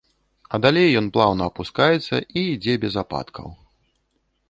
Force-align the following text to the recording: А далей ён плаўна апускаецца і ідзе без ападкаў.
А 0.57 0.59
далей 0.63 0.89
ён 1.01 1.09
плаўна 1.17 1.43
апускаецца 1.53 2.15
і 2.25 2.39
ідзе 2.53 2.73
без 2.87 2.93
ападкаў. 3.07 3.47